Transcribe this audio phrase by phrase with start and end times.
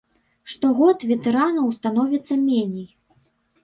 [0.53, 2.93] Штогод ветэранаў становіцца меней.